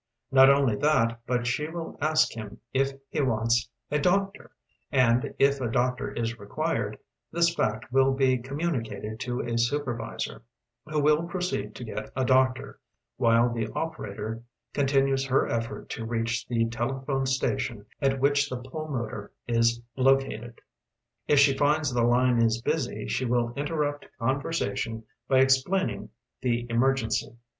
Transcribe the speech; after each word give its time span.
Not 0.31 0.49
only 0.49 0.75
that, 0.77 1.19
but 1.27 1.45
she 1.45 1.67
will 1.67 1.95
ask 2.01 2.33
him 2.33 2.59
if 2.73 2.93
he 3.11 3.21
wants 3.21 3.69
a 3.91 3.99
doctor, 3.99 4.49
and, 4.91 5.35
If 5.37 5.61
a 5.61 5.69
doctor 5.69 6.11
Is 6.13 6.39
required, 6.39 6.97
this 7.31 7.53
fact 7.53 7.91
will 7.91 8.11
be 8.11 8.39
communicated 8.39 9.19
to 9.19 9.41
a 9.41 9.59
supervisor 9.59 10.41
who 10.87 10.99
will 11.01 11.27
proceed 11.27 11.75
to 11.75 11.83
get 11.83 12.09
a 12.15 12.25
doctor, 12.25 12.79
while 13.17 13.49
tbe 13.53 13.69
operator 13.75 14.41
continues 14.73 15.23
her 15.27 15.47
effort 15.47 15.87
to 15.91 16.03
reach 16.05 16.47
tbe 16.49 16.71
telephone 16.71 17.27
station 17.27 17.85
at 18.01 18.19
which 18.19 18.49
the 18.49 18.57
pul 18.57 18.87
motor 18.87 19.31
is 19.47 19.83
located. 19.95 20.61
If 21.27 21.37
she 21.37 21.55
Hods 21.55 21.93
the 21.93 22.01
line 22.01 22.41
is 22.41 22.63
busy, 22.63 23.05
she 23.07 23.25
will 23.25 23.53
Interrupt 23.55 24.07
conversation 24.17 25.03
by 25.27 25.41
explaining 25.41 26.09
tbe 26.41 26.71
emergency. 26.71 27.37